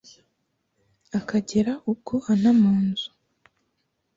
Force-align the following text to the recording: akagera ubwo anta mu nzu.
akagera 1.19 1.73
ubwo 1.89 2.15
anta 2.31 2.51
mu 2.59 2.73
nzu. 2.87 3.09